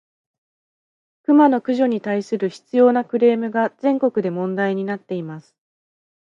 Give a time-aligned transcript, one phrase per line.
[1.21, 5.55] クマの駆除に対する執拗（しつよう）なクレームが、全国で問題になっています。